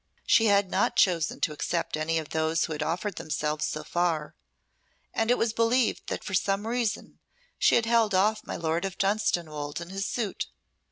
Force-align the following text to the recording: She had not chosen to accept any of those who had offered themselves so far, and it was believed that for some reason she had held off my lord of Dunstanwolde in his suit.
She 0.25 0.45
had 0.47 0.71
not 0.71 0.95
chosen 0.95 1.41
to 1.41 1.53
accept 1.53 1.95
any 1.95 2.17
of 2.17 2.29
those 2.29 2.65
who 2.65 2.73
had 2.73 2.81
offered 2.81 3.17
themselves 3.17 3.65
so 3.65 3.83
far, 3.83 4.33
and 5.13 5.29
it 5.29 5.37
was 5.37 5.53
believed 5.53 6.07
that 6.07 6.23
for 6.23 6.33
some 6.33 6.65
reason 6.65 7.19
she 7.59 7.75
had 7.75 7.85
held 7.85 8.15
off 8.15 8.43
my 8.43 8.55
lord 8.55 8.83
of 8.83 8.97
Dunstanwolde 8.97 9.79
in 9.79 9.89
his 9.91 10.07
suit. 10.07 10.47